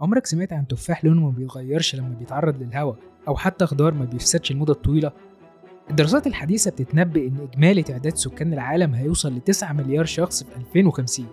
عمرك 0.00 0.26
سمعت 0.26 0.52
عن 0.52 0.66
تفاح 0.66 1.04
لونه 1.04 1.20
ما 1.20 1.30
بيتغيرش 1.30 1.94
لما 1.96 2.08
بيتعرض 2.18 2.62
للهواء 2.62 2.96
أو 3.28 3.36
حتى 3.36 3.66
خضار 3.66 3.94
ما 3.94 4.04
بيفسدش 4.04 4.50
المدة 4.50 4.72
الطويلة؟ 4.72 5.12
الدراسات 5.90 6.26
الحديثة 6.26 6.70
بتتنبئ 6.70 7.28
إن 7.28 7.36
إجمالي 7.52 7.82
تعداد 7.82 8.16
سكان 8.16 8.52
العالم 8.52 8.94
هيوصل 8.94 9.36
ل 9.36 9.40
9 9.40 9.72
مليار 9.72 10.04
شخص 10.04 10.42
في 10.42 10.56
2050 10.56 11.26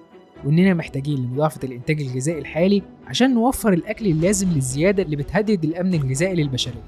وإننا 0.46 0.74
محتاجين 0.74 1.18
لمضاعفة 1.18 1.60
الإنتاج 1.64 2.02
الغذائي 2.02 2.40
الحالي 2.40 2.82
عشان 3.08 3.34
نوفر 3.34 3.74
الأكل 3.74 4.06
اللازم 4.08 4.50
للزيادة 4.50 5.04
اللي 5.04 5.16
بتهدد 5.16 5.64
الأمن 5.64 5.94
الغذائي 5.94 6.36
للبشرية 6.36 6.84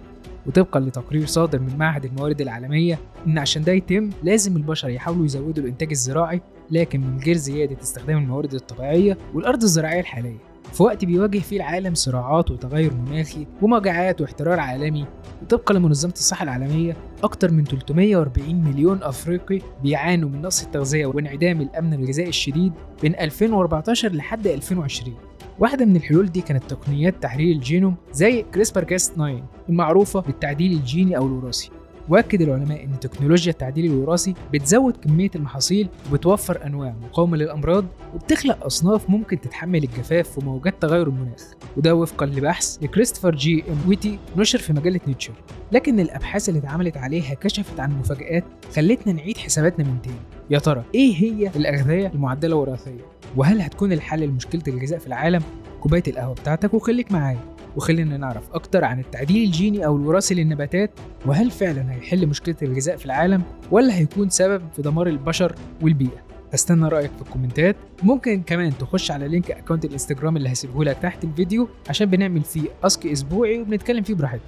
وطبقا 0.48 0.80
لتقرير 0.80 1.26
صادر 1.26 1.60
من 1.60 1.78
معهد 1.78 2.06
الموارد 2.06 2.42
العالمية 2.42 3.00
إن 3.28 3.38
عشان 3.38 3.64
ده 3.64 3.72
يتم 3.72 4.10
لازم 4.24 4.58
البشر 4.58 4.90
يحاولوا 4.90 5.26
يزودوا 5.26 5.64
الإنتاج 5.64 5.90
الزراعي 5.92 6.42
لكن 6.72 7.02
من 7.02 7.20
غير 7.20 7.36
زيادة 7.36 7.82
استخدام 7.82 8.18
الموارد 8.18 8.54
الطبيعية 8.54 9.18
والأرض 9.34 9.64
الزراعية 9.64 10.00
الحالية 10.00 10.49
في 10.74 10.84
وقت 10.84 11.06
بيواجه 11.06 11.40
فيه 11.40 11.58
العالم 11.58 11.94
صراعات 11.94 12.52
وتغير 12.52 12.94
مناخي 12.94 13.48
ومجاعات 13.62 14.22
واحترار 14.22 14.60
عالمي 14.60 15.06
وطبقا 15.42 15.74
لمنظمة 15.74 16.14
الصحة 16.14 16.44
العالمية 16.44 16.98
أكثر 17.24 17.52
من 17.52 17.64
340 17.64 18.56
مليون 18.56 19.04
أفريقي 19.04 19.60
بيعانوا 19.84 20.30
من 20.30 20.42
نقص 20.42 20.64
التغذية 20.64 21.06
وانعدام 21.06 21.62
الأمن 21.62 21.94
الغذائي 21.94 22.30
الشديد 22.30 22.74
بين 23.02 23.16
2014 23.16 24.12
لحد 24.12 24.48
2020 24.48 25.16
واحدة 25.60 25.86
من 25.86 25.96
الحلول 25.96 26.32
دي 26.32 26.42
كانت 26.42 26.64
تقنيات 26.70 27.24
تحرير 27.24 27.56
الجينوم 27.56 27.96
زي 28.14 28.42
كريسبر 28.54 28.84
كاست 28.84 29.14
9 29.16 29.50
المعروفة 29.70 30.20
بالتعديل 30.20 30.72
الجيني 30.72 31.18
أو 31.18 31.28
الوراثي. 31.28 31.70
واكد 32.10 32.42
العلماء 32.42 32.84
إن 32.84 33.00
تكنولوجيا 33.00 33.52
التعديل 33.52 33.86
الوراثي 33.92 34.34
بتزود 34.54 34.98
كمية 34.98 35.30
المحاصيل 35.36 35.88
وبتوفر 36.12 36.66
أنواع 36.66 36.96
مقاومة 37.04 37.38
للأمراض 37.38 37.86
وبتخلق 38.16 38.66
أصناف 38.66 39.10
ممكن 39.10 39.42
تتحمل 39.42 39.84
الجفاف 39.84 40.38
وموجات 40.38 40.82
تغير 40.82 41.08
المناخ. 41.08 41.52
وده 41.78 41.96
وفقا 41.96 42.26
لبحث 42.26 42.78
لكريستوفر 42.84 43.36
جي 43.36 43.64
إم 43.70 43.90
ويتي 43.90 44.20
نشر 44.38 44.60
في 44.60 44.74
مجلة 44.74 45.00
نيتشر. 45.08 45.34
لكن 45.72 46.00
الأبحاث 46.00 46.50
اللي 46.50 46.60
اتعملت 46.60 46.98
عليها 46.98 47.34
كشفت 47.34 47.80
عن 47.80 48.00
مفاجآت 48.00 48.44
خلتنا 48.76 49.14
نعيد 49.14 49.38
حساباتنا 49.38 49.86
من 49.86 50.02
تاني. 50.02 50.16
يا 50.50 50.60
ترى 50.60 50.84
إيه 50.96 51.16
هي 51.16 51.52
الأغذية 51.56 52.08
المعدلة 52.08 52.56
وراثيا 52.56 52.98
وهل 53.36 53.62
هتكون 53.62 53.92
الحل 53.94 54.20
لمشكلة 54.20 54.64
الغذاء 54.68 55.00
في 55.00 55.08
العالم؟ 55.08 55.42
كوباية 55.82 56.04
القهوة 56.08 56.34
بتاعتك 56.34 56.74
وخليك 56.74 57.12
معايا. 57.12 57.40
وخلينا 57.76 58.18
نعرف 58.18 58.52
أكتر 58.54 58.84
عن 58.84 59.00
التعديل 59.00 59.44
الجيني 59.48 59.86
أو 59.86 59.98
الوراثي 59.98 60.36
للنباتات 60.36 60.92
وهل 61.26 61.52
فعلا 61.52 61.94
هيحل 61.94 62.28
مشكلة 62.28 62.56
الغذاء 62.62 62.98
في 62.98 63.06
العالم 63.06 63.44
ولا 63.72 63.96
هيكون 63.98 64.30
سبب 64.30 64.62
في 64.76 64.82
دمار 64.82 65.08
البشر 65.08 65.56
والبيئة؟ 65.82 66.30
هستنى 66.54 66.88
رأيك 66.88 67.12
في 67.12 67.22
ال 67.22 67.27
comments. 67.27 67.76
ممكن 68.04 68.44
كمان 68.44 68.78
تخش 68.78 69.12
على 69.12 69.28
لينك 69.28 69.52
أكونت 69.52 69.86
الإنستجرام 69.86 70.38
اللي 70.38 70.52
هسيبه 70.52 70.84
لك 70.84 70.98
تحت 70.98 71.24
الفيديو 71.24 71.68
عشان 71.90 72.10
بنعمل 72.10 72.42
فيه 72.42 72.70
أسك 72.84 73.06
أسبوعي 73.06 73.62
وبنتكلم 73.62 74.04
فيه 74.04 74.14
براحتنا. 74.14 74.42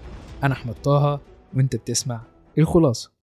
أنا 0.44 0.54
أحمد 0.54 0.74
طه 0.74 1.20
وأنت 1.56 1.76
بتسمع 1.76 2.22
الخلاصة. 2.58 3.21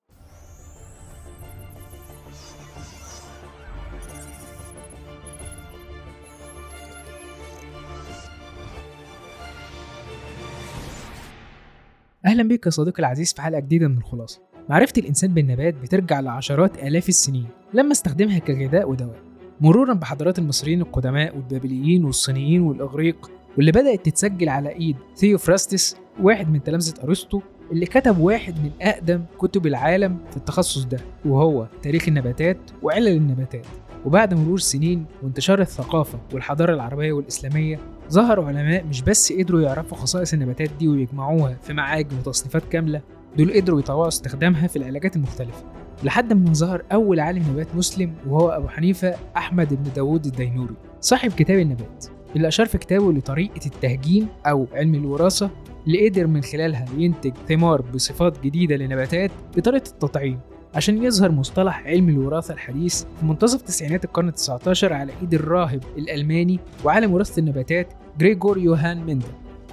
أهلا 12.29 12.43
بك 12.49 12.67
يا 12.67 12.71
صديقي 12.71 12.99
العزيز 12.99 13.33
في 13.33 13.43
حلقة 13.43 13.61
جديدة 13.61 13.89
من 13.89 13.97
الخلاصة. 13.99 14.41
معرفة 14.69 14.93
الإنسان 14.99 15.35
بالنبات 15.35 15.75
بترجع 15.75 16.21
لعشرات 16.21 16.79
آلاف 16.85 17.09
السنين 17.09 17.47
لما 17.75 17.93
استخدمها 17.93 18.39
كغذاء 18.39 18.91
ودواء. 18.91 19.23
مرورا 19.61 19.95
بحضارات 19.95 20.39
المصريين 20.39 20.81
القدماء 20.81 21.37
والبابليين 21.37 22.05
والصينيين 22.05 22.61
والإغريق 22.61 23.31
واللي 23.57 23.73
بدأت 23.73 24.07
تتسجل 24.07 24.49
على 24.49 24.69
إيد 24.69 24.97
ثيوفراستس 25.17 25.97
واحد 26.21 26.51
من 26.51 26.63
تلامذة 26.63 26.95
أرسطو 27.05 27.41
اللي 27.73 27.87
كتب 27.87 28.19
واحد 28.19 28.55
من 28.59 28.71
أقدم 28.83 29.25
كتب 29.39 29.67
العالم 29.67 30.19
في 30.31 30.37
التخصص 30.37 30.85
ده 30.85 30.99
وهو 31.25 31.67
تاريخ 31.83 32.09
النباتات 32.09 32.59
وعلل 32.83 33.17
النباتات. 33.17 33.67
وبعد 34.09 34.35
مرور 34.35 34.59
سنين 34.59 35.05
وانتشار 35.23 35.61
الثقافة 35.61 36.19
والحضارة 36.35 36.75
العربية 36.75 37.13
والإسلامية 37.13 37.79
ظهر 38.11 38.41
علماء 38.41 38.85
مش 38.85 39.03
بس 39.03 39.33
قدروا 39.33 39.61
يعرفوا 39.61 39.97
خصائص 39.97 40.33
النباتات 40.33 40.71
دي 40.79 40.89
ويجمعوها 40.89 41.57
في 41.63 41.73
معاجم 41.73 42.19
وتصنيفات 42.19 42.63
كاملة 42.71 43.01
دول 43.37 43.53
قدروا 43.53 43.81
يطوعوا 43.81 44.09
استخدامها 44.09 44.67
في 44.67 44.77
العلاجات 44.77 45.17
المختلفة. 45.17 45.65
لحد 46.05 46.33
ما 46.33 46.53
ظهر 46.53 46.83
أول 46.93 47.21
عالم 47.21 47.45
نبات 47.53 47.75
مسلم 47.75 48.15
وهو 48.29 48.49
أبو 48.49 48.69
حنيفة 48.69 49.15
أحمد 49.37 49.75
بن 49.75 49.91
داوود 49.97 50.27
الدينوري 50.27 50.75
صاحب 51.01 51.31
كتاب 51.33 51.59
النبات. 51.59 52.07
اللي 52.37 52.49
أشار 52.49 52.67
في 52.67 52.79
كتابه 52.79 53.13
لطريقة 53.13 53.67
التهجين 53.67 54.27
أو 54.47 54.67
علم 54.73 54.95
الوراثة 54.95 55.51
اللي 55.87 56.09
قدر 56.09 56.27
من 56.27 56.43
خلالها 56.43 56.85
ينتج 56.97 57.33
ثمار 57.49 57.83
بصفات 57.83 58.41
جديدة 58.45 58.77
لنباتات 58.77 59.31
بطريقة 59.57 59.89
التطعيم. 59.89 60.41
عشان 60.75 61.05
يظهر 61.05 61.33
مصطلح 61.33 61.87
علم 61.87 62.09
الوراثة 62.09 62.55
الحديث 62.55 63.03
في 63.21 63.27
منتصف 63.27 63.63
تسعينات 63.63 64.05
القرن 64.05 64.33
ال19 64.33 64.85
على 64.85 65.13
إيد 65.21 65.35
الراهب 65.35 65.85
الألماني 65.99 66.61
وعالم 66.85 67.13
وراثة 67.13 67.41
النباتات 67.41 67.89
جريجور 68.19 68.59
يوهان 68.59 69.05
ميندل 69.05 69.27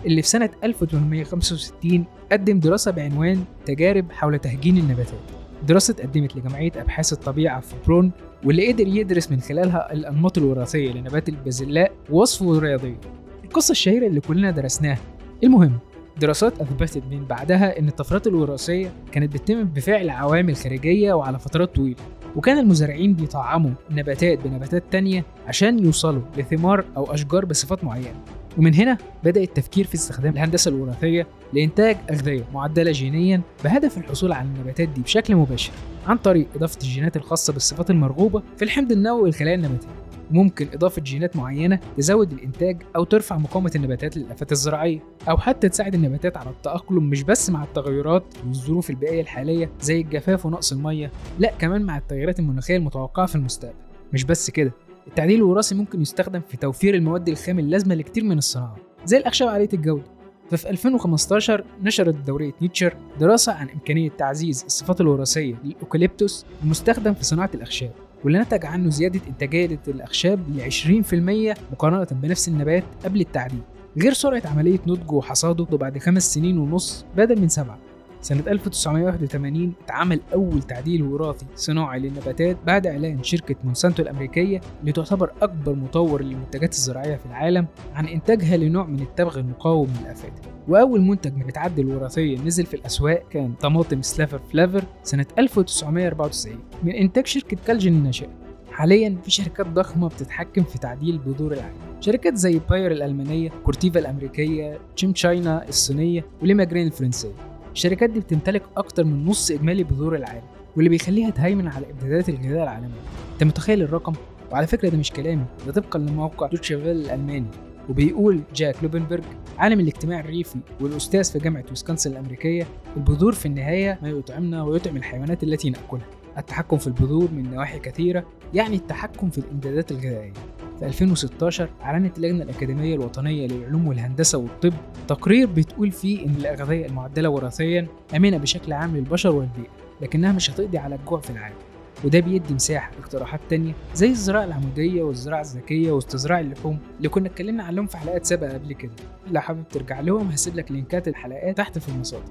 اللي 0.06 0.22
في 0.22 0.28
سنة 0.28 0.50
1865 0.64 2.06
قدم 2.32 2.60
دراسة 2.60 2.92
بعنوان 2.92 3.44
تجارب 3.66 4.12
حول 4.12 4.40
تهجين 4.40 4.78
النباتات. 4.78 5.20
دراسة 5.68 5.92
اتقدمت 5.92 6.36
لجمعية 6.36 6.72
أبحاث 6.76 7.14
الطبيعة 7.14 7.60
في 7.60 7.74
برون 7.88 8.12
واللي 8.44 8.72
قدر 8.72 8.88
يدرس 8.88 9.32
من 9.32 9.40
خلالها 9.40 9.94
الأنماط 9.94 10.38
الوراثية 10.38 10.92
لنبات 10.92 11.30
البازلاء 11.30 11.92
ووصفه 12.10 12.58
الرياضي 12.58 12.98
القصة 13.44 13.72
الشهيرة 13.72 14.08
اللي 14.08 14.22
كلنا 14.22 14.52
درسناها. 14.52 15.00
المهم 15.44 15.80
دراسات 16.22 16.62
أثبتت 16.62 17.04
من 17.12 17.26
بعدها 17.26 17.80
إن 17.80 17.88
الطفرات 17.88 18.28
الوراثية 18.28 18.94
كانت 19.12 19.34
بتتم 19.34 19.64
بفعل 19.64 20.10
عوامل 20.10 20.56
خارجية 20.56 21.14
وعلى 21.14 21.40
فترات 21.40 21.76
طويلة 21.76 21.96
وكان 22.36 22.58
المزارعين 22.58 23.14
بيطعموا 23.14 23.72
نباتات 23.92 24.48
بنباتات 24.48 24.84
تانية 24.92 25.26
عشان 25.48 25.86
يوصلوا 25.86 26.22
لثمار 26.38 26.86
أو 26.98 27.14
أشجار 27.14 27.46
بصفات 27.46 27.84
معينة. 27.84 28.16
ومن 28.58 28.76
هنا 28.76 28.98
بدأ 29.24 29.42
التفكير 29.42 29.86
في 29.88 29.96
استخدام 29.96 30.34
الهندسة 30.34 30.70
الوراثية 30.70 31.28
لإنتاج 31.54 31.98
أغذية 32.10 32.44
معدلة 32.54 32.92
جينيا 32.92 33.42
بهدف 33.64 33.98
الحصول 33.98 34.32
على 34.32 34.48
النباتات 34.48 34.90
دي 34.90 35.02
بشكل 35.02 35.36
مباشر 35.36 35.72
عن 36.08 36.18
طريق 36.18 36.48
إضافة 36.56 36.78
الجينات 36.82 37.16
الخاصة 37.18 37.54
بالصفات 37.54 37.90
المرغوبة 37.90 38.44
في 38.58 38.66
الحمض 38.66 38.92
النووي 38.92 39.28
للخلايا 39.28 39.56
النباتية. 39.56 39.88
وممكن 40.32 40.68
إضافة 40.74 41.02
جينات 41.02 41.36
معينة 41.36 41.80
تزود 41.98 42.32
الإنتاج 42.32 42.82
أو 42.96 43.04
ترفع 43.04 43.38
مقاومة 43.38 43.72
النباتات 43.76 44.18
للآفات 44.18 44.52
الزراعية 44.52 45.00
أو 45.30 45.38
حتى 45.38 45.70
تساعد 45.70 45.94
النباتات 45.96 46.38
على 46.38 46.50
التأقلم 46.50 47.04
مش 47.10 47.24
بس 47.24 47.50
مع 47.50 47.64
التغيرات 47.64 48.24
والظروف 48.48 48.90
البيئية 48.90 49.22
الحالية 49.22 49.70
زي 49.82 50.02
الجفاف 50.02 50.46
ونقص 50.46 50.72
المية 50.72 51.12
لأ 51.40 51.52
كمان 51.60 51.82
مع 51.82 51.98
التغيرات 51.98 52.40
المناخية 52.40 52.78
المتوقعة 52.78 53.26
في 53.26 53.36
المستقبل. 53.36 53.76
مش 54.14 54.24
بس 54.24 54.50
كده 54.50 54.72
التعديل 55.08 55.36
الوراثي 55.36 55.76
ممكن 55.76 56.02
يستخدم 56.02 56.42
في 56.50 56.58
توفير 56.58 56.96
المواد 56.96 57.30
الخام 57.30 57.60
اللازمة 57.60 57.96
لكتير 57.96 58.24
من 58.24 58.38
الصناعات 58.38 58.78
زي 59.06 59.18
الأخشاب 59.18 59.48
عالية 59.48 59.70
الجودة. 59.74 60.04
ففي 60.52 60.70
2015 60.70 61.64
نشرت 61.84 62.16
دورية 62.16 62.52
نيتشر 62.62 62.98
دراسة 63.20 63.54
عن 63.54 63.70
إمكانية 63.70 64.10
تعزيز 64.10 64.64
الصفات 64.66 65.02
الوراثية 65.02 65.56
للأوكاليبتوس 65.64 66.46
المستخدم 66.64 67.14
في 67.14 67.24
صناعة 67.24 67.50
الأخشاب. 67.54 67.92
واللي 68.26 68.40
نتج 68.40 68.66
عنه 68.66 68.90
زيادة 68.90 69.20
إنتاجية 69.28 69.80
الأخشاب 69.88 70.40
ل 70.56 70.72
20% 70.72 71.58
مقارنة 71.72 72.08
بنفس 72.12 72.48
النبات 72.48 72.84
قبل 73.06 73.22
التعديل 73.22 73.60
غير 73.98 74.14
سرعة 74.14 74.42
عملية 74.46 74.80
نضجه 74.88 75.12
وحصاده 75.12 75.78
بعد 75.78 75.98
خمس 75.98 76.34
سنين 76.34 76.58
ونص 76.58 77.06
بدل 77.18 77.42
من 77.42 77.48
سبعة. 77.48 77.78
سنة 78.26 78.44
1981 78.48 79.74
اتعمل 79.84 80.20
أول 80.34 80.62
تعديل 80.62 81.04
وراثي 81.04 81.46
صناعي 81.56 82.00
للنباتات 82.00 82.58
بعد 82.66 82.88
إعلان 82.88 83.24
شركة 83.24 83.56
مونسانتو 83.64 84.04
الأمريكية 84.04 84.62
اللي 84.82 84.92
تعتبر 84.92 85.32
أكبر 85.42 85.76
مطور 85.76 86.22
للمنتجات 86.22 86.74
الزراعية 86.74 87.16
في 87.16 87.26
العالم 87.26 87.68
عن 87.94 88.08
إنتاجها 88.08 88.58
لنوع 88.58 88.86
من 88.86 89.00
التبغ 89.00 89.40
المقاوم 89.40 89.88
للآفات. 90.02 90.32
وأول 90.68 91.02
منتج 91.02 91.38
متعدل 91.38 91.96
وراثيا 91.96 92.40
نزل 92.42 92.66
في 92.66 92.74
الأسواق 92.74 93.24
كان 93.30 93.54
طماطم 93.54 94.02
سلافر 94.02 94.40
flavor 94.54 94.84
سنة 95.04 95.26
1994 95.40 96.60
من 96.84 96.92
إنتاج 96.92 97.28
شركة 97.28 97.58
كالجن 97.68 97.94
الناشئة. 97.94 98.30
حاليا 98.72 99.18
في 99.24 99.32
شركات 99.32 99.68
ضخمة 99.68 100.08
بتتحكم 100.08 100.64
في 100.64 100.80
تعديل 100.80 101.18
بذور 101.18 101.54
العالم. 101.54 101.78
شركات 102.00 102.36
زي 102.36 102.62
باير 102.70 102.92
الألمانية 102.92 103.50
كورتيفا 103.50 104.00
الأمريكية 104.00 104.80
كيم 104.96 105.12
تشاينا 105.12 105.70
الصينية 105.70 106.26
وليما 106.42 106.64
جرين 106.64 106.88
الفرنسية. 106.88 107.55
الشركات 107.76 108.10
دي 108.10 108.20
بتمتلك 108.20 108.64
أكتر 108.78 109.04
من 109.04 109.26
نص 109.26 109.52
إجمالي 109.52 109.84
بذور 109.84 110.16
العالم 110.16 110.44
واللي 110.76 110.90
بيخليها 110.90 111.30
تهيمن 111.30 111.68
على 111.68 111.86
إمدادات 111.92 112.30
الغذاء 112.30 112.64
العالمية. 112.64 113.00
أنت 113.34 113.44
متخيل 113.44 113.82
الرقم؟ 113.82 114.14
وعلى 114.52 114.68
فكرة 114.68 114.90
ده 114.90 114.98
مش 114.98 115.12
كلامي 115.12 115.46
ده 115.66 115.72
طبقا 115.72 116.00
لموقع 116.00 116.48
دويتشه 116.48 116.73
فيله 116.73 116.88
الألماني. 116.88 117.46
وبيقول 117.90 118.42
جاك 118.56 118.76
كلوبنبرج 118.84 119.24
عالم 119.58 119.80
الاجتماع 119.80 120.20
الريفي 120.20 120.60
والأستاذ 120.82 121.32
في 121.32 121.40
جامعة 121.40 121.64
ويسكونسن 121.70 122.12
الأمريكية 122.12 122.68
البذور 122.98 123.34
في 123.34 123.46
النهاية 123.46 124.00
ما 124.02 124.10
يطعمنا 124.10 124.64
ويطعم 124.64 124.98
الحيوانات 124.98 125.44
التي 125.44 125.70
نأكلها. 125.70 126.06
التحكم 126.38 126.78
في 126.78 126.88
البذور 126.88 127.32
من 127.32 127.52
نواحي 127.52 127.80
كثيرة 127.80 128.26
يعني 128.54 128.76
التحكم 128.76 129.30
في 129.30 129.38
الإمدادات 129.38 129.92
الغذائية. 129.92 130.34
في 130.80 130.86
2016 130.86 131.70
أعلنت 131.84 132.18
اللجنة 132.18 132.44
الأكاديمية 132.44 132.96
الوطنية 132.96 133.48
للعلوم 133.48 133.88
والهندسة 133.88 134.38
والطب 134.38 134.74
تقرير 135.08 135.48
بتقول 135.48 135.92
فيه 135.92 136.26
إن 136.26 136.36
الأغذية 136.36 136.86
المعدلة 136.86 137.30
وراثيا 137.30 137.88
آمنة 138.16 138.38
بشكل 138.38 138.74
عام 138.74 138.96
للبشر 138.98 139.30
والبيئة 139.36 139.70
لكنها 140.02 140.32
مش 140.32 140.52
هتقضي 140.52 140.78
على 140.78 140.96
الجوع 140.96 141.20
في 141.20 141.30
العالم. 141.30 141.56
وده 142.04 142.20
بيدي 142.20 142.54
مساحة 142.54 142.92
لاقتراحات 143.00 143.40
تانية 143.50 143.74
زي 143.94 144.10
الزراعة 144.10 144.44
العمودية 144.44 145.04
والزراعة 145.04 145.42
الذكية 145.42 145.92
واستزراع 145.92 146.40
اللحوم 146.40 146.80
اللي 146.98 147.10
كنا 147.10 147.28
اتكلمنا 147.28 147.64
عنهم 147.64 147.88
في 147.88 147.98
حلقات 147.98 148.26
سابقة 148.26 148.54
قبل 148.54 148.74
كده. 148.74 148.92
لو 149.32 149.42
حابب 149.42 149.68
ترجع 149.68 150.00
لهم 150.00 150.28
هسيب 150.30 150.56
لك 150.56 150.72
لينكات 150.72 151.08
الحلقات 151.08 151.58
تحت 151.58 151.78
في 151.80 151.90
المصادر. 151.90 152.24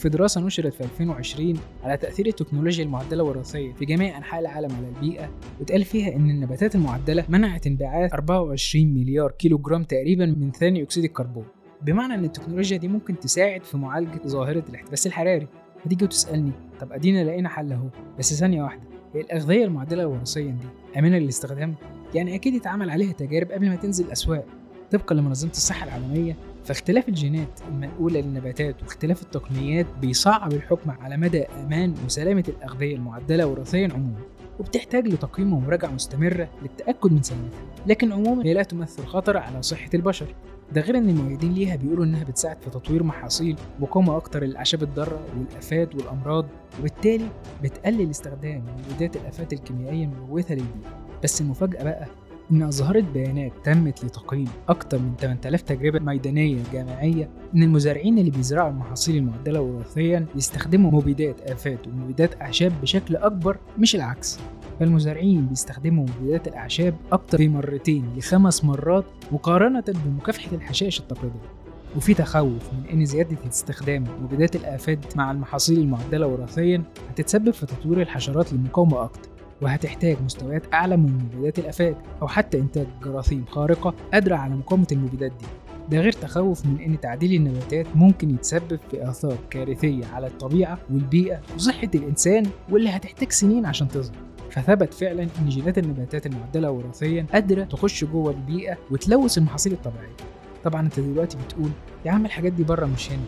في 0.00 0.08
دراسة 0.08 0.40
نشرت 0.40 0.74
في 0.74 0.84
2020 0.84 1.54
على 1.84 1.96
تأثير 1.96 2.26
التكنولوجيا 2.26 2.84
المعدلة 2.84 3.24
وراثيا 3.24 3.72
في 3.72 3.84
جميع 3.84 4.18
أنحاء 4.18 4.40
العالم 4.40 4.72
على 4.76 4.88
البيئة 4.88 5.30
واتقال 5.60 5.84
فيها 5.84 6.16
إن 6.16 6.30
النباتات 6.30 6.74
المعدلة 6.74 7.24
منعت 7.28 7.66
انبعاث 7.66 8.12
24 8.12 8.86
مليار 8.94 9.30
كيلو 9.30 9.58
جرام 9.58 9.84
تقريبا 9.84 10.26
من 10.26 10.50
ثاني 10.52 10.82
أكسيد 10.82 11.04
الكربون. 11.04 11.44
بمعنى 11.82 12.14
إن 12.14 12.24
التكنولوجيا 12.24 12.76
دي 12.76 12.88
ممكن 12.88 13.18
تساعد 13.18 13.64
في 13.64 13.76
معالجة 13.76 14.20
ظاهرة 14.26 14.64
الاحتباس 14.68 15.06
الحراري. 15.06 15.46
هتيجي 15.84 16.04
وتسألني 16.04 16.52
طب 16.80 16.92
أدينا 16.92 17.24
لقينا 17.24 17.48
حل 17.48 17.72
أهو. 17.72 17.88
بس 18.18 18.34
ثانية 18.34 18.62
واحدة 18.62 18.82
هي 19.14 19.20
الأغذية 19.20 19.64
المعدلة 19.64 20.06
وراثيا 20.06 20.42
دي 20.60 20.98
آمنة 20.98 21.18
للاستخدام؟ 21.18 21.74
يعني 22.14 22.34
أكيد 22.34 22.54
اتعمل 22.54 22.90
عليها 22.90 23.12
تجارب 23.12 23.52
قبل 23.52 23.68
ما 23.68 23.76
تنزل 23.76 24.04
الأسواق 24.04 24.46
طبقا 24.90 25.14
لمنظمة 25.14 25.50
الصحة 25.50 25.84
العالمية 25.84 26.36
فاختلاف 26.70 27.08
الجينات 27.08 27.60
المنقولة 27.68 28.20
للنباتات 28.20 28.82
واختلاف 28.82 29.22
التقنيات 29.22 29.86
بيصعب 30.00 30.52
الحكم 30.52 30.90
على 30.90 31.16
مدى 31.16 31.42
أمان 31.42 31.94
وسلامة 32.06 32.44
الأغذية 32.48 32.96
المعدلة 32.96 33.46
وراثيا 33.46 33.88
عموما 33.94 34.20
وبتحتاج 34.60 35.08
لتقييم 35.08 35.52
ومراجعة 35.52 35.90
مستمرة 35.90 36.48
للتأكد 36.62 37.12
من 37.12 37.22
سلامتها. 37.22 37.60
لكن 37.86 38.12
عموما 38.12 38.44
هي 38.44 38.54
لا 38.54 38.62
تمثل 38.62 39.04
خطر 39.06 39.36
على 39.36 39.62
صحة 39.62 39.90
البشر. 39.94 40.34
ده 40.72 40.80
غير 40.80 40.98
إن 40.98 41.08
المؤيدين 41.08 41.52
ليها 41.54 41.76
بيقولوا 41.76 42.04
إنها 42.04 42.24
بتساعد 42.24 42.56
في 42.60 42.70
تطوير 42.70 43.02
محاصيل 43.02 43.56
مقاومة 43.80 44.16
أكتر 44.16 44.44
للأعشاب 44.44 44.82
الضارة 44.82 45.20
والأفات 45.38 45.94
والأمراض 45.94 46.46
وبالتالي 46.80 47.28
بتقلل 47.62 48.10
استخدام 48.10 48.64
مبيدات 48.78 49.16
الأفات 49.16 49.52
الكيميائية 49.52 50.04
المموتة 50.04 50.54
للبيئة. 50.54 51.00
بس 51.24 51.40
المفاجأة 51.40 51.84
بقى 51.84 52.06
إن 52.52 52.62
أظهرت 52.62 53.04
بيانات 53.04 53.52
تمت 53.64 54.04
لتقييم 54.04 54.48
أكثر 54.68 54.98
من 54.98 55.14
8000 55.20 55.62
تجربة 55.62 55.98
ميدانية 55.98 56.62
جامعية 56.72 57.28
إن 57.54 57.62
المزارعين 57.62 58.18
اللي 58.18 58.30
بيزرعوا 58.30 58.70
المحاصيل 58.70 59.16
المعدلة 59.16 59.60
وراثيا 59.60 60.26
يستخدموا 60.34 60.90
مبيدات 60.90 61.40
آفات 61.50 61.86
ومبيدات 61.86 62.40
أعشاب 62.42 62.72
بشكل 62.82 63.16
أكبر 63.16 63.56
مش 63.78 63.94
العكس. 63.94 64.38
فالمزارعين 64.80 65.46
بيستخدموا 65.46 66.06
مبيدات 66.20 66.48
الأعشاب 66.48 66.94
أكتر 67.12 67.38
بمرتين 67.38 68.04
لخمس 68.16 68.64
مرات 68.64 69.04
مقارنة 69.32 69.84
بمكافحة 69.88 70.56
الحشائش 70.56 71.00
التقليدية. 71.00 71.50
وفي 71.96 72.14
تخوف 72.14 72.72
من 72.72 72.88
إن 72.92 73.04
زيادة 73.04 73.36
استخدام 73.50 74.04
مبيدات 74.22 74.56
الآفات 74.56 75.16
مع 75.16 75.30
المحاصيل 75.30 75.78
المعدلة 75.78 76.26
وراثيا 76.26 76.82
هتتسبب 77.10 77.50
في 77.50 77.66
تطوير 77.66 78.00
الحشرات 78.00 78.52
للمقاومه 78.52 79.04
أكتر. 79.04 79.30
وهتحتاج 79.62 80.16
مستويات 80.24 80.62
أعلى 80.74 80.96
من 80.96 81.18
مبيدات 81.34 81.58
الافات 81.58 81.96
أو 82.22 82.28
حتى 82.28 82.58
إنتاج 82.58 82.86
جراثيم 83.04 83.44
خارقة 83.50 83.94
قادرة 84.12 84.36
على 84.36 84.54
مقاومة 84.54 84.86
المبيدات 84.92 85.30
دي. 85.32 85.46
ده 85.90 86.00
غير 86.00 86.12
تخوف 86.12 86.66
من 86.66 86.80
إن 86.80 87.00
تعديل 87.00 87.34
النباتات 87.34 87.86
ممكن 87.94 88.30
يتسبب 88.30 88.78
في 88.90 89.08
آثار 89.10 89.36
كارثية 89.50 90.06
على 90.06 90.26
الطبيعة 90.26 90.78
والبيئة 90.90 91.40
وصحة 91.54 91.88
الإنسان 91.94 92.42
واللي 92.70 92.90
هتحتاج 92.90 93.32
سنين 93.32 93.66
عشان 93.66 93.88
تظهر. 93.88 94.16
فثبت 94.50 94.94
فعلا 94.94 95.22
إن 95.22 95.48
جينات 95.48 95.78
النباتات 95.78 96.26
المعدلة 96.26 96.70
وراثيا 96.70 97.26
قادرة 97.32 97.64
تخش 97.64 98.04
جوه 98.04 98.30
البيئة 98.30 98.78
وتلوث 98.90 99.38
المحاصيل 99.38 99.72
الطبيعية. 99.72 100.16
طبعا 100.64 100.80
أنت 100.80 101.00
دلوقتي 101.00 101.36
بتقول 101.46 101.70
يا 102.04 102.10
عم 102.10 102.26
الحاجات 102.26 102.52
دي 102.52 102.64
بره 102.64 102.86
مش 102.86 103.10
هنا. 103.12 103.20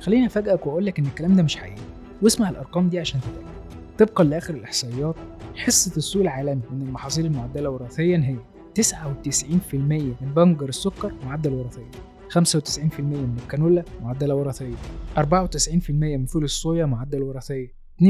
خليني 0.00 0.26
أفاجئك 0.26 0.66
وأقول 0.66 0.86
لك 0.86 0.98
إن 0.98 1.06
الكلام 1.06 1.34
ده 1.36 1.42
مش 1.42 1.56
حقيقي. 1.56 1.82
واسمع 2.22 2.48
الأرقام 2.50 2.88
دي 2.88 2.98
عشان 2.98 3.20
تتأكد. 3.20 3.55
طبقا 3.98 4.24
لآخر 4.24 4.54
الإحصائيات 4.54 5.14
حصة 5.54 5.96
السوق 5.96 6.22
العالمي 6.22 6.62
من 6.72 6.82
المحاصيل 6.82 7.26
المعدلة 7.26 7.70
وراثيا 7.70 8.16
هي 8.18 8.36
99% 8.82 9.74
من 9.74 10.32
بنجر 10.36 10.68
السكر 10.68 11.12
معدل 11.24 11.52
وراثيا 11.52 11.90
95% 12.30 13.00
من 13.00 13.36
الكانولا 13.42 13.84
معدلة 14.02 14.34
وراثية 14.34 14.74
94% 15.18 15.90
من 15.90 16.26
فول 16.26 16.44
الصويا 16.44 16.86
معدل 16.86 17.22
وراثية 17.22 17.68
92% 18.02 18.04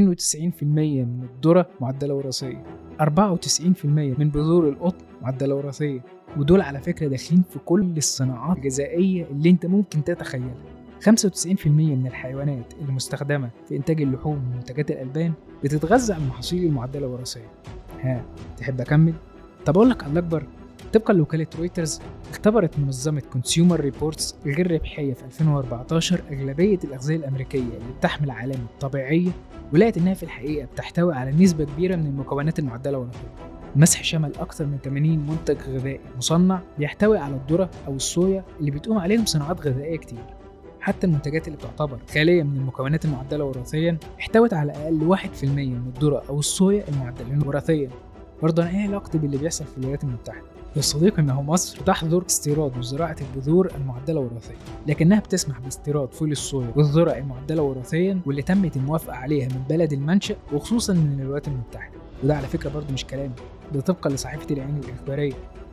من 0.63 1.27
الذرة 1.35 1.69
معدلة 1.81 2.15
وراثية 2.15 2.65
94% 3.01 3.85
من 3.85 4.31
بذور 4.31 4.69
القطن 4.69 5.05
معدلة 5.23 5.55
وراثية 5.55 6.01
ودول 6.37 6.61
على 6.61 6.81
فكرة 6.81 7.09
داخلين 7.09 7.43
في 7.51 7.59
كل 7.59 7.97
الصناعات 7.97 8.59
الغذائية 8.59 9.25
اللي 9.31 9.51
أنت 9.51 9.67
ممكن 9.67 10.05
تتخيلها. 10.05 10.76
95% 11.05 11.67
من 11.67 12.07
الحيوانات 12.07 12.73
المستخدمة 12.89 13.51
في 13.69 13.77
إنتاج 13.77 14.03
اللحوم 14.03 14.51
ومنتجات 14.53 14.91
الألبان 14.91 15.33
بتتغذى 15.65 16.13
على 16.15 16.23
المحاصيل 16.23 16.65
المعدلة 16.65 17.07
وراثيا 17.07 17.49
ها 18.01 18.25
تحب 18.57 18.81
أكمل؟ 18.81 19.15
طب 19.67 19.77
أقول 19.77 19.91
لك 19.91 20.03
على 20.05 20.13
الأكبر. 20.13 20.47
طبقا 20.93 21.15
لوكالة 21.15 21.47
رويترز 21.59 22.01
اختبرت 22.31 22.79
منظمة 22.79 23.23
كونسيومر 23.33 23.81
ريبورتس 23.81 24.37
الغير 24.47 24.71
ربحية 24.73 25.15
في 25.15 25.25
2014 25.25 26.21
أغلبية 26.33 26.79
الأغذية 26.85 27.17
الأمريكية 27.17 27.59
اللي 27.61 27.93
بتحمل 27.99 28.31
علامة 28.31 28.67
طبيعية 28.81 29.31
ولقت 29.73 29.99
إنها 29.99 30.15
في 30.15 30.23
الحقيقة 30.23 30.67
بتحتوي 30.67 31.15
على 31.15 31.31
نسبة 31.31 31.65
كبيرة 31.65 31.97
من 31.97 32.07
المكونات 32.07 32.59
المعدلة 32.59 32.99
وراثيا 32.99 33.29
المسح 33.77 34.05
شمل 34.05 34.33
أكثر 34.37 34.67
من 34.67 34.79
80 34.85 35.19
منتج 35.19 35.57
غذائي 35.69 36.01
مصنع 36.17 36.61
بيحتوي 36.79 37.19
على 37.19 37.35
الذرة 37.35 37.71
أو 37.87 37.95
الصويا 37.95 38.45
اللي 38.61 38.71
بتقوم 38.71 38.99
عليهم 38.99 39.25
صناعات 39.25 39.67
غذائية 39.67 39.97
كتير. 39.99 40.25
حتى 40.87 41.07
المنتجات 41.07 41.49
اللي 41.49 41.59
تعتبر 41.59 41.99
خالية 42.15 42.43
من 42.43 42.57
المكونات 42.57 43.05
المعدلة 43.05 43.45
وراثيا 43.45 43.99
احتوت 44.21 44.55
على 44.55 44.73
أقل 44.73 45.17
1% 45.17 45.45
من 45.45 45.93
الذرة 45.97 46.23
أو 46.29 46.39
الصويا 46.39 46.85
المعدلين 46.89 47.43
وراثيا. 47.47 47.91
برضه 48.43 48.63
أنا 48.63 48.71
إيه 48.71 48.87
علاقتي 48.89 49.19
باللي 49.19 49.37
بيحصل 49.37 49.65
في 49.65 49.79
الولايات 49.79 50.05
المتحدة؟ 50.05 50.47
يا 50.77 50.81
صديقي 50.81 51.23
مصر 51.23 51.81
تحظر 51.81 52.25
استيراد 52.27 52.79
وزراعة 52.79 53.17
البذور 53.21 53.71
المعدلة 53.75 54.21
وراثيا 54.21 54.57
لكنها 54.87 55.21
بتسمح 55.21 55.61
باستيراد 55.61 56.13
فول 56.13 56.33
الصويا 56.33 56.73
والذرة 56.77 57.11
المعدلة 57.11 57.63
وراثيا 57.63 58.21
واللي 58.27 58.43
تمت 58.43 58.77
الموافقة 58.77 59.17
عليها 59.17 59.49
من 59.49 59.63
بلد 59.69 59.93
المنشأ 59.93 60.37
وخصوصا 60.53 60.93
من 60.93 61.21
الولايات 61.21 61.49
المتحدة. 61.49 61.97
وده 62.25 62.37
على 62.37 62.47
فكرة 62.47 62.71
برضه 62.71 62.93
مش 62.93 63.05
كلامي 63.05 63.35
ده 63.75 63.81
طبقا 63.81 64.11
لصحيفة 64.11 64.47
العين 64.55 64.77
الإخبارية. 64.85 65.33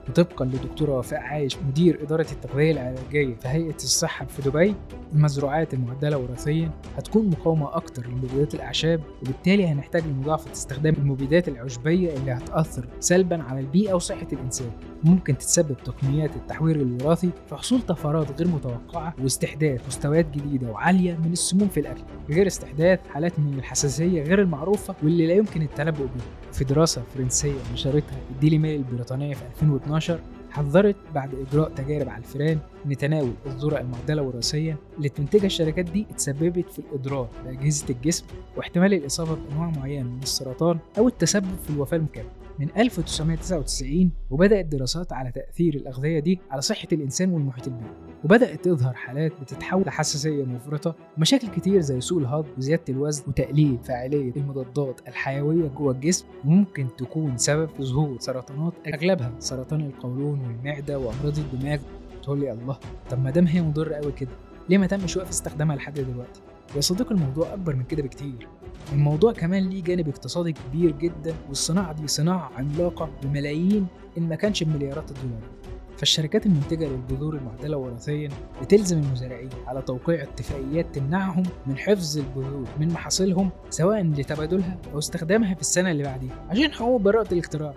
وطبقا 0.10 0.46
لدكتورة 0.46 0.98
وفاء 0.98 1.20
عايش 1.20 1.58
مدير 1.58 2.04
إدارة 2.04 2.28
التغذية 2.32 2.72
العلاجية 2.72 3.36
في 3.36 3.48
هيئة 3.48 3.76
الصحة 3.76 4.26
في 4.26 4.42
دبي 4.50 4.76
المزروعات 5.14 5.74
المعدلة 5.74 6.18
وراثيا 6.18 6.72
هتكون 6.98 7.30
مقاومة 7.30 7.76
أكتر 7.76 8.08
لمبيدات 8.08 8.56
الأعشاب 8.56 9.02
وبالتالي 9.22 9.68
هنحتاج 9.68 10.04
لمضاعفة 10.08 10.52
استخدام 10.52 10.94
المبيدات 10.98 11.48
العشبية 11.48 12.14
اللي 12.18 12.32
هتأثر 12.32 12.86
سلبا 13.00 13.44
على 13.44 13.60
البيئة 13.60 13.94
وصحة 13.94 14.28
الإنسان. 14.34 14.72
ممكن 15.04 15.38
تتسبب 15.38 15.76
تقنيات 15.86 16.36
التحوير 16.36 16.76
الوراثي 16.76 17.30
في 17.50 17.56
حصول 17.56 17.82
طفرات 17.82 18.42
غير 18.42 18.48
متوقعة 18.48 19.14
واستحداث 19.24 19.88
مستويات 19.88 20.26
جديدة 20.32 20.72
وعالية 20.72 21.18
من 21.26 21.32
السموم 21.32 21.68
في 21.68 21.80
الأكل 21.80 22.02
غير 22.30 22.48
استحداث 22.48 23.00
حالات 23.08 23.40
من 23.40 23.54
الحساسية 23.60 24.24
غير 24.24 24.42
المعروفة 24.42 24.96
واللي 25.04 25.28
لا 25.28 25.34
يمكن 25.34 25.62
التنبؤ 25.62 26.04
بها 26.06 26.52
في 26.54 26.64
دراسة 26.64 27.04
فرنسية 27.16 27.54
نشرتها 27.74 28.18
الديلي 28.36 28.58
ميل 28.58 28.76
البريطانية 28.76 29.34
في 29.34 29.42
2012 29.56 30.20
حذرت 30.52 30.96
بعد 31.16 31.30
إجراء 31.36 31.70
تجارب 31.70 32.10
على 32.10 32.18
الفئران 32.18 32.58
إن 32.86 32.98
تناول 32.98 33.32
الذرة 33.46 33.78
المعدلة 33.80 34.22
وراثيا 34.22 34.78
اللي 34.98 35.10
بتنتجها 35.10 35.46
الشركات 35.46 35.86
دي 35.86 36.06
اتسببت 36.12 36.72
في 36.72 36.80
الإضرار 36.80 37.28
بأجهزة 37.46 37.86
الجسم 37.90 38.26
واحتمال 38.58 38.94
الإصابة 38.94 39.36
بأنواع 39.36 39.70
معينة 39.70 40.10
من 40.10 40.20
السرطان 40.24 40.78
أو 40.98 41.08
التسبب 41.08 41.56
في 41.64 41.70
الوفاة 41.70 41.98
المكملة 41.98 42.28
من 42.60 42.68
1999 42.78 44.12
وبدأت 44.32 44.66
دراسات 44.66 45.14
على 45.14 45.32
تأثير 45.32 45.76
الأغذية 45.76 46.20
دي 46.20 46.40
على 46.52 46.62
صحة 46.62 46.88
الإنسان 46.92 47.30
والمحيط 47.30 47.68
البيئي. 47.68 47.92
وبدأت 48.24 48.66
تظهر 48.66 48.94
حالات 48.94 49.32
بتتحول 49.42 49.84
لحساسية 49.86 50.44
مفرطة 50.46 50.96
ومشاكل 51.18 51.48
كتير 51.48 51.82
زي 51.82 52.02
سوء 52.02 52.20
الهضم 52.22 52.48
وزيادة 52.58 52.84
الوزن 52.90 53.24
وتقليل 53.28 53.78
فاعلية 53.84 54.34
المضادات 54.38 55.02
الحيوية 55.08 55.68
جوه 55.68 55.92
الجسم 55.92 56.26
وممكن 56.46 56.88
تكون 56.98 57.38
سبب 57.38 57.70
في 57.70 57.84
ظهور 57.84 58.20
سرطانات 58.20 58.74
أغلبها 58.88 59.32
سرطان 59.40 59.82
القولون 59.82 60.40
والمعدة 60.40 61.00
وأمراض 61.00 61.38
الدماغ. 61.40 61.80
تقول 62.24 62.40
لي 62.40 62.52
الله 62.52 62.78
طب 63.10 63.24
ما 63.24 63.30
دام 63.32 63.48
هي 63.48 63.62
مضرة 63.62 63.96
قوي 63.96 64.12
كده 64.12 64.32
ليه 64.70 64.78
ما 64.78 64.88
تمش 64.88 65.18
وقف 65.18 65.30
استخدامها 65.30 65.76
لحد 65.76 65.94
دلوقتي؟ 65.94 66.42
يا 66.76 66.82
صديقي 66.82 67.12
الموضوع 67.16 67.54
أكبر 67.54 67.76
من 67.76 67.84
كده 67.84 68.04
بكتير. 68.04 68.48
الموضوع 68.94 69.34
كمان 69.34 69.70
ليه 69.70 69.84
جانب 69.84 70.10
اقتصادي 70.10 70.52
كبير 70.54 70.92
جدا 70.92 71.36
والصناعة 71.48 71.94
دي 71.94 72.08
صناعة 72.08 72.52
عملاقة 72.58 73.10
بملايين 73.24 73.88
إن 74.18 74.30
ما 74.30 74.36
كانش 74.36 74.64
بمليارات 74.64 75.12
الدولارات 75.12 75.50
فالشركات 75.98 76.46
المنتجة 76.46 76.86
للبذور 76.88 77.36
المعدلة 77.36 77.78
وراثيا 77.78 78.30
بتلزم 78.62 78.98
المزارعين 79.00 79.50
على 79.68 79.82
توقيع 79.82 80.24
اتفاقيات 80.24 80.96
تمنعهم 80.96 81.44
من 81.68 81.78
حفظ 81.78 82.18
البذور 82.18 82.68
من 82.80 82.88
محاصيلهم 82.88 83.50
سواء 83.70 84.02
لتبادلها 84.04 84.78
أو 84.94 85.00
استخدامها 85.00 85.54
في 85.56 85.62
السنة 85.62 85.92
اللي 85.92 86.04
بعديها 86.04 86.46
عشان 86.50 86.72
حقوق 86.72 87.02
براءة 87.02 87.34
الاختراع. 87.34 87.74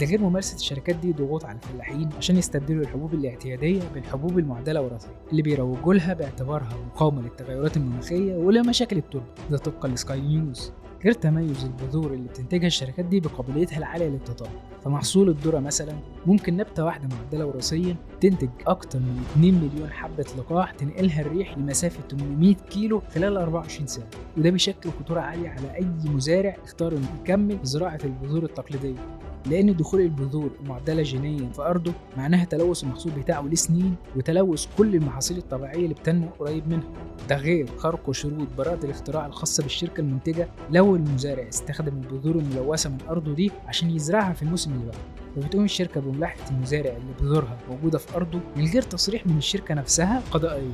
ده 0.00 0.06
غير 0.06 0.20
ممارسة 0.20 0.56
الشركات 0.56 0.96
دي 0.96 1.12
ضغوط 1.12 1.44
على 1.44 1.58
الفلاحين 1.58 2.10
عشان 2.18 2.36
يستبدلوا 2.36 2.82
الحبوب 2.82 3.14
الاعتيادية 3.14 3.80
بالحبوب 3.94 4.38
المعدلة 4.38 4.80
وراثيا 4.82 5.10
اللي 5.30 5.42
بيروجوا 5.42 5.94
لها 5.94 6.14
باعتبارها 6.14 6.76
مقاومة 6.86 7.22
للتغيرات 7.22 7.76
المناخية 7.76 8.36
ولمشاكل 8.36 8.96
التربة. 8.96 9.24
ده 9.50 9.58
طبقا 9.58 9.88
لسكاي 9.88 10.20
نيوز. 10.20 10.72
غير 11.04 11.12
تميز 11.12 11.64
البذور 11.64 12.12
اللي 12.12 12.28
بتنتجها 12.28 12.66
الشركات 12.66 13.04
دي 13.04 13.20
بقابليتها 13.20 13.78
العالية 13.78 14.08
للتطابق 14.08 14.50
فمحصول 14.84 15.28
الذرة 15.28 15.58
مثلا 15.58 15.92
ممكن 16.26 16.56
نبتة 16.56 16.84
واحدة 16.84 17.08
معدلة 17.16 17.46
وراثيا 17.46 17.96
تنتج 18.20 18.48
أكتر 18.66 18.98
من 18.98 19.22
2 19.32 19.54
مليون 19.54 19.90
حبة 19.90 20.24
لقاح 20.38 20.70
تنقلها 20.70 21.20
الريح 21.20 21.58
لمسافة 21.58 22.00
800 22.10 22.54
كيلو 22.54 23.02
خلال 23.14 23.36
24 23.36 23.86
ساعة. 23.86 24.08
وده 24.36 24.50
بيشكل 24.50 24.90
خطورة 24.90 25.20
عالية 25.20 25.48
على 25.48 25.74
أي 25.76 25.86
مزارع 26.10 26.56
اختار 26.64 26.92
إنه 26.92 27.08
يكمل 27.22 27.58
زراعة 27.62 27.98
البذور 28.04 28.42
التقليدية. 28.42 28.98
لأن 29.46 29.76
دخول 29.76 30.00
البذور 30.00 30.50
المعدلة 30.62 31.02
جينيا 31.02 31.50
في 31.52 31.62
أرضه 31.62 31.92
معناها 32.16 32.44
تلوث 32.44 32.84
المحصول 32.84 33.12
بتاعه 33.12 33.42
لسنين 33.42 33.94
وتلوث 34.16 34.66
كل 34.78 34.94
المحاصيل 34.94 35.38
الطبيعية 35.38 35.76
اللي 35.84 35.94
بتنمو 35.94 36.28
قريب 36.38 36.68
منها. 36.68 36.88
ده 37.28 37.36
غير 37.36 37.66
خرق 37.76 38.10
شروط 38.10 38.48
براءة 38.58 38.84
الاختراع 38.84 39.26
الخاصة 39.26 39.62
بالشركة 39.62 40.00
المنتجة 40.00 40.48
لو 40.70 40.96
المزارع 40.96 41.48
استخدم 41.48 41.92
البذور 41.92 42.34
الملوثة 42.34 42.90
من 42.90 42.98
أرضه 43.08 43.34
دي 43.34 43.50
عشان 43.66 43.90
يزرعها 43.90 44.32
في 44.32 44.42
الموسم 44.42 44.72
اللي 44.72 44.84
بعده. 44.84 44.98
وبتقوم 45.36 45.64
الشركة 45.64 46.00
بملاحقة 46.00 46.50
المزارع 46.50 46.90
اللي 46.90 47.12
بذورها 47.20 47.58
موجودة 47.70 47.98
في 47.98 48.16
أرضه 48.16 48.40
من 48.56 48.64
غير 48.66 48.82
تصريح 48.82 49.26
من 49.26 49.36
الشركة 49.38 49.74
نفسها 49.74 50.22
قضائيا. 50.30 50.72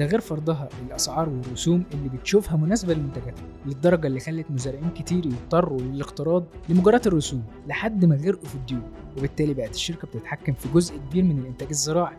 ده 0.00 0.06
غير 0.06 0.20
فرضها 0.20 0.68
الأسعار 0.86 1.28
والرسوم 1.28 1.84
اللي 1.94 2.08
بتشوفها 2.08 2.56
مناسبة 2.56 2.94
لمنتجاتها 2.94 3.44
للدرجة 3.66 4.06
اللي 4.06 4.20
خلت 4.20 4.50
مزارعين 4.50 4.90
كتير 4.90 5.26
يضطروا 5.26 5.80
للاقتراض 5.80 6.44
لمجرد 6.68 7.06
الرسوم 7.06 7.44
لحد 7.66 8.04
ما 8.04 8.16
غرقوا 8.16 8.48
في 8.48 8.54
الديون 8.54 8.82
وبالتالي 9.18 9.54
بقت 9.54 9.74
الشركة 9.74 10.08
بتتحكم 10.08 10.52
في 10.52 10.68
جزء 10.74 10.94
كبير 11.10 11.24
من 11.24 11.38
الإنتاج 11.38 11.68
الزراعي. 11.68 12.16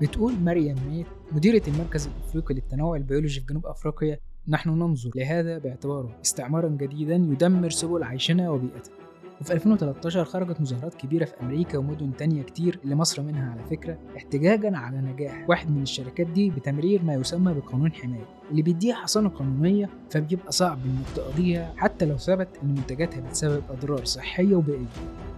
بتقول 0.00 0.32
مريم 0.40 0.76
مايت 0.90 1.06
مديرة 1.32 1.62
المركز 1.68 2.06
الأفريقي 2.06 2.54
للتنوع 2.54 2.96
البيولوجي 2.96 3.40
في 3.40 3.46
جنوب 3.46 3.66
أفريقيا 3.66 4.18
نحن 4.48 4.70
ننظر 4.70 5.10
لهذا 5.16 5.58
باعتباره 5.58 6.16
استعمارا 6.24 6.68
جديدا 6.68 7.14
يدمر 7.14 7.70
سبل 7.70 8.02
عيشنا 8.02 8.50
وبيئتنا. 8.50 9.03
وفي 9.40 9.52
2013 9.52 10.24
خرجت 10.24 10.60
مظاهرات 10.60 10.94
كبيرة 10.94 11.24
في 11.24 11.32
أمريكا 11.42 11.78
ومدن 11.78 12.16
تانية 12.16 12.42
كتير 12.42 12.78
اللي 12.84 12.94
مصر 12.94 13.22
منها 13.22 13.50
على 13.50 13.62
فكرة 13.70 13.98
احتجاجا 14.16 14.76
على 14.76 14.96
نجاح 14.98 15.44
واحد 15.48 15.70
من 15.70 15.82
الشركات 15.82 16.26
دي 16.26 16.50
بتمرير 16.50 17.02
ما 17.02 17.14
يسمى 17.14 17.54
بقانون 17.54 17.92
حماية. 17.92 18.24
اللي 18.50 18.62
بيديها 18.62 18.94
حصانة 18.94 19.28
قانونية 19.28 19.88
فبيبقى 20.10 20.52
صعب 20.52 20.78
إنك 20.84 21.06
تقاضيها 21.16 21.72
حتى 21.76 22.04
لو 22.04 22.16
ثبت 22.16 22.48
إن 22.62 22.68
منتجاتها 22.68 23.20
بتسبب 23.20 23.62
أضرار 23.70 24.04
صحية 24.04 24.54
وبيئية. 24.54 24.86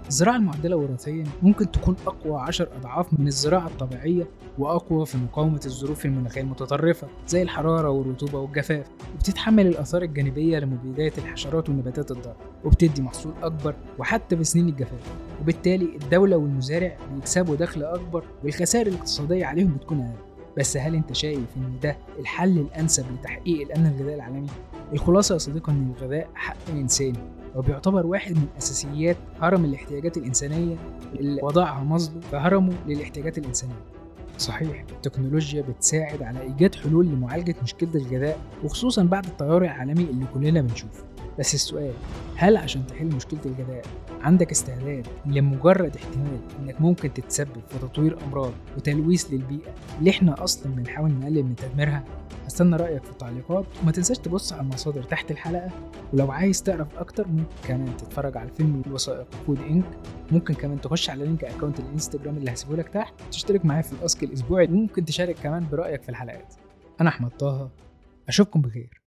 الزراعة 0.08 0.36
المعدلة 0.36 0.76
وراثيا 0.76 1.24
ممكن 1.42 1.70
تكون 1.70 1.96
أقوى 2.06 2.40
عشر 2.40 2.68
أضعاف 2.76 3.06
من 3.20 3.26
الزراعة 3.26 3.66
الطبيعية 3.66 4.26
وأقوى 4.58 5.06
في 5.06 5.18
مقاومة 5.18 5.60
الظروف 5.66 6.04
المناخية 6.06 6.40
المتطرفة 6.40 7.08
زي 7.28 7.42
الحرارة 7.42 7.90
والرطوبة 7.90 8.38
والجفاف 8.38 8.86
وبتتحمل 9.14 9.66
الآثار 9.66 10.02
الجانبية 10.02 10.58
لمبيدات 10.58 11.18
الحشرات 11.18 11.68
والنباتات 11.68 12.10
الضارة 12.10 12.36
وبتدي 12.64 13.02
محصول 13.02 13.32
أكبر 13.42 13.74
وحتى 13.98 14.36
في 14.36 14.44
سنين 14.44 14.68
الجفاف 14.68 15.12
وبالتالي 15.40 15.96
الدولة 16.02 16.36
والمزارع 16.36 16.96
بيكسبوا 17.14 17.56
دخل 17.56 17.82
أكبر 17.82 18.24
والخسائر 18.44 18.86
الاقتصادية 18.86 19.46
عليهم 19.46 19.74
بتكون 19.74 20.00
أقل. 20.00 20.26
بس 20.58 20.76
هل 20.76 20.94
أنت 20.94 21.12
شايف 21.12 21.56
إن 21.56 21.78
ده 21.82 21.96
الحل 22.18 22.58
الأنسب 22.58 23.04
لتحقيق 23.12 23.60
الأمن 23.60 23.86
الغذائي 23.86 24.14
العالمي؟ 24.14 24.46
الخلاصة 24.92 25.32
يا 25.32 25.38
صديقي 25.38 25.72
إن 25.72 25.92
الغذاء 25.96 26.28
حق 26.34 26.56
انساني 26.70 27.18
وبيعتبر 27.56 28.06
واحد 28.06 28.36
من 28.36 28.46
أساسيات 28.58 29.16
هرم 29.40 29.64
الاحتياجات 29.64 30.16
الإنسانية 30.16 30.76
اللي 31.14 31.42
وضعها 31.42 31.84
مصدر 31.84 32.20
في 32.20 32.36
هرمه 32.36 32.72
للاحتياجات 32.86 33.38
الإنسانية. 33.38 33.74
صحيح 34.38 34.84
التكنولوجيا 34.90 35.62
بتساعد 35.62 36.22
على 36.22 36.40
إيجاد 36.42 36.74
حلول 36.74 37.06
لمعالجة 37.06 37.54
مشكلة 37.62 37.90
الغذاء 37.94 38.38
وخصوصا 38.64 39.02
بعد 39.04 39.24
التغير 39.26 39.64
العالمي 39.64 40.04
اللي 40.04 40.24
كلنا 40.34 40.60
بنشوفه. 40.60 41.04
بس 41.38 41.54
السؤال 41.54 41.92
هل 42.36 42.56
عشان 42.56 42.86
تحل 42.86 43.06
مشكلة 43.06 43.40
الغذاء 43.46 43.84
عندك 44.20 44.50
استعداد 44.50 45.06
لمجرد 45.26 45.96
احتمال 45.96 46.40
إنك 46.60 46.80
ممكن 46.80 47.14
تتسبب 47.14 47.62
في 47.68 47.78
تطوير 47.78 48.18
أمراض 48.24 48.52
وتلويث 48.76 49.26
للبيئة 49.32 49.74
اللي 49.98 50.10
إحنا 50.10 50.44
أصلا 50.44 50.74
بنحاول 50.74 51.10
نقلل 51.10 51.42
من 51.42 51.56
تدميرها؟ 51.56 52.04
هستنى 52.46 52.76
رأيك 52.76 53.04
في 53.04 53.10
التعليقات 53.10 53.64
وما 53.82 53.92
تنساش 53.92 54.18
تبص 54.18 54.52
على 54.52 54.62
المصادر 54.62 55.02
تحت 55.02 55.30
الحلقة 55.30 55.70
ولو 56.12 56.30
عايز 56.32 56.62
تعرف 56.62 56.96
أكتر 56.96 57.28
ممكن 57.28 57.46
كمان 57.68 57.96
تتفرج 57.96 58.36
على 58.36 58.50
فيلم 58.50 58.82
الوثائقي 58.86 59.26
فود 59.46 59.58
إنك 59.58 59.84
ممكن 60.32 60.54
كمان 60.54 60.80
تخش 60.80 61.10
على 61.10 61.24
link 61.24 61.44
account 61.44 61.80
الإنستجرام 61.80 62.36
اللي 62.36 62.52
هسيبه 62.52 62.76
لك 62.76 62.88
تحت 62.88 63.14
تشترك 63.30 63.64
معايا 63.64 63.82
في 63.82 63.92
ال 63.92 64.00
ask 64.00 64.22
الأسبوعي 64.22 64.66
وممكن 64.66 65.04
تشارك 65.04 65.36
كمان 65.42 65.66
برأيك 65.72 66.02
في 66.02 66.08
الحلقات. 66.08 66.54
أنا 67.00 67.08
أحمد 67.08 67.30
طه 67.30 67.70
أشوفكم 68.28 68.60
بخير. 68.60 69.05